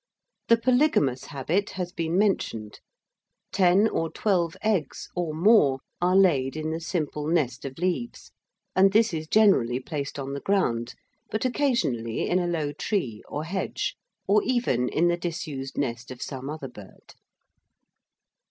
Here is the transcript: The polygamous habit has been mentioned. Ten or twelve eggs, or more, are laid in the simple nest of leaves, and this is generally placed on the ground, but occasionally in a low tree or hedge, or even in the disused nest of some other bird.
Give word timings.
The 0.47 0.57
polygamous 0.57 1.25
habit 1.25 1.69
has 1.77 1.91
been 1.91 2.17
mentioned. 2.17 2.79
Ten 3.51 3.87
or 3.87 4.09
twelve 4.11 4.57
eggs, 4.63 5.07
or 5.15 5.31
more, 5.35 5.81
are 6.01 6.15
laid 6.15 6.57
in 6.57 6.71
the 6.71 6.79
simple 6.79 7.27
nest 7.27 7.65
of 7.65 7.77
leaves, 7.77 8.31
and 8.75 8.93
this 8.93 9.13
is 9.13 9.27
generally 9.27 9.79
placed 9.79 10.17
on 10.17 10.33
the 10.33 10.39
ground, 10.41 10.95
but 11.29 11.45
occasionally 11.45 12.27
in 12.27 12.39
a 12.39 12.47
low 12.47 12.71
tree 12.71 13.21
or 13.29 13.43
hedge, 13.43 13.95
or 14.27 14.41
even 14.43 14.89
in 14.89 15.07
the 15.07 15.17
disused 15.17 15.77
nest 15.77 16.09
of 16.09 16.19
some 16.19 16.49
other 16.49 16.67
bird. 16.67 17.13